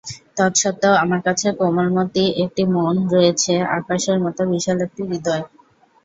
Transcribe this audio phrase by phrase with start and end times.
[0.37, 5.43] তৎসত্ত্বেও আমার আছে কোমলমতি একটি মন, রয়েছে আকাশের মতো বিশাল একটি হৃদয়।